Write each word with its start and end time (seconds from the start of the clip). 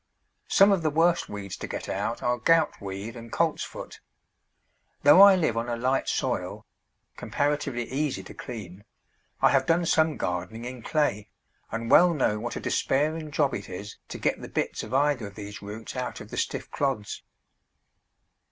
Some 0.47 0.71
of 0.71 0.81
the 0.81 0.89
worst 0.89 1.29
weeds 1.29 1.55
to 1.57 1.67
get 1.67 1.87
out 1.87 2.23
are 2.23 2.39
Goutweed 2.39 3.15
and 3.15 3.31
Coltsfoot. 3.31 3.99
Though 5.03 5.21
I 5.21 5.35
live 5.35 5.55
on 5.55 5.69
a 5.69 5.75
light 5.75 6.09
soil, 6.09 6.65
comparatively 7.17 7.83
easy 7.87 8.23
to 8.23 8.33
clean, 8.33 8.83
I 9.43 9.51
have 9.51 9.67
done 9.67 9.85
some 9.85 10.17
gardening 10.17 10.65
in 10.65 10.81
clay, 10.81 11.29
and 11.71 11.91
well 11.91 12.15
know 12.15 12.39
what 12.39 12.55
a 12.55 12.59
despairing 12.59 13.29
job 13.29 13.53
it 13.53 13.69
is 13.69 13.97
to 14.07 14.17
get 14.17 14.41
the 14.41 14.49
bits 14.49 14.81
of 14.81 14.91
either 14.91 15.27
of 15.27 15.35
these 15.35 15.61
roots 15.61 15.95
out 15.95 16.19
of 16.19 16.31
the 16.31 16.37
stiff 16.37 16.71
clods. 16.71 17.21